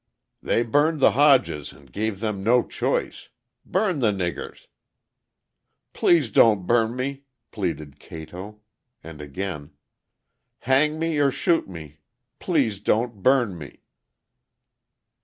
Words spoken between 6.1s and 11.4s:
don't burn me," pleaded Cato. And again: "Hang me or